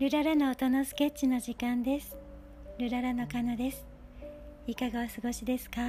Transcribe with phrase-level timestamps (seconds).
[0.00, 2.16] ルララの音のスケッチの時間です。
[2.80, 3.86] ルララのカナです。
[4.66, 5.80] いかがお過ごしですか？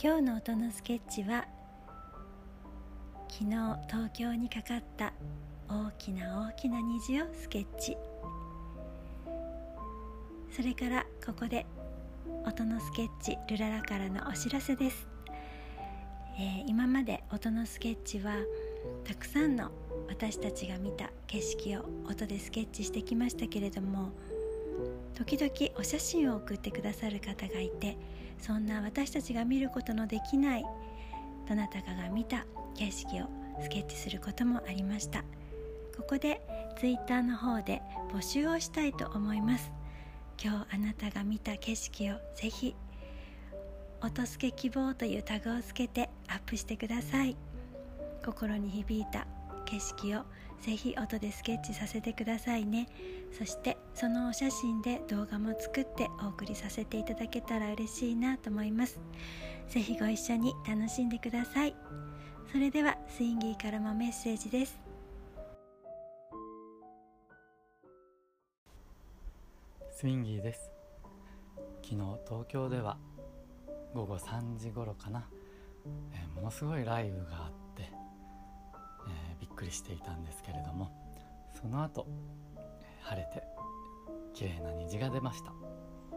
[0.00, 1.48] 今日の音のスケッチは
[3.28, 3.50] 昨日
[3.88, 5.12] 東京にかかった
[5.68, 7.96] 大きな大きな虹をスケッチ。
[10.52, 11.66] それからここで
[12.46, 15.08] 音のスケッチルララからのお知らせです、
[16.38, 18.36] えー、今まで音のスケッチは
[19.02, 19.72] たくさんの
[20.08, 24.10] 私たちが見た景色を音でスケッチしてきましたけれども
[25.14, 27.96] 時々お写真を送ってくださる方がいて
[28.38, 30.64] そんな私たちが見ることのできない
[31.48, 35.24] どなたかが見た景色をスケッチすることもありました。
[35.96, 36.40] ここで
[36.78, 37.80] Twitter の方で
[38.12, 39.70] 募集をしたいと思います。
[40.42, 42.74] 今日あなたが見た景色をぜひ
[44.02, 47.36] 音助希望というタグをつけてアップしてください。
[48.24, 49.26] 心に響いた
[49.74, 50.24] 景色を
[50.60, 52.88] ぜひ音でスケッチさせてくださいね。
[53.36, 59.00] そしてそのお写真で動画も作ってお送りさせていただけたら嬉しいなと思います。
[59.68, 61.74] ぜひご一緒に楽しんでください。
[62.52, 64.80] それではスインギーからもメッセージです。
[69.90, 70.70] スインギーです。
[71.82, 72.96] 昨日東京では
[73.92, 75.28] 午後3時頃かな、
[76.12, 77.63] えー、ものすごい雷雨があって
[79.64, 80.90] りしていたんですけれども
[81.60, 82.06] その後
[83.02, 83.42] 晴れて
[84.34, 85.52] 綺麗な虹が出ました、
[86.12, 86.16] え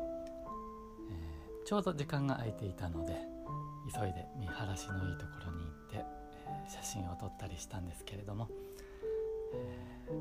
[1.64, 3.14] ー、ちょうど時間が空いていたので
[3.94, 8.50] 急いで見晴らしのいいところに行って、えー、写真を撮ったりしたんですけれども、
[9.54, 10.12] え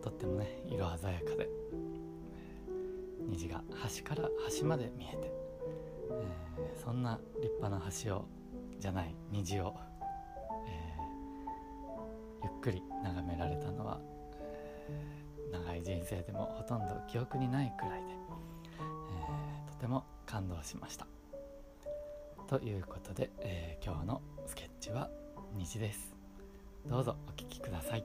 [0.00, 1.48] ー、とってもね色鮮やかで、え
[3.28, 5.32] 虹が端から端まで見えて、
[6.58, 8.28] えそんな立派な橋を
[8.78, 9.76] じゃない虹を
[12.44, 13.98] ゆっくり眺められたのは、
[15.50, 18.14] 長い人生でもほとんど記憶にないくらいで、
[18.78, 21.06] えー、とても感動しました。
[22.46, 25.10] ということで、えー、今日のスケッチは
[25.56, 26.14] 虹です。
[26.86, 28.04] どうぞお聴きください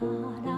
[0.00, 0.55] ララ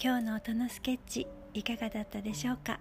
[0.00, 2.78] 今日の音のスケッチいかがだったでしょうか？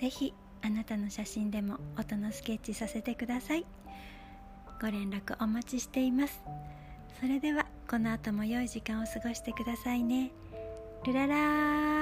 [0.00, 3.64] 是非あなたの写真でも音のスケッチさせてください。
[4.80, 6.42] ご連絡お待ちしています。
[7.20, 10.32] それではこの後も良い時間を過ごしてくださいね。
[11.06, 11.95] ルララ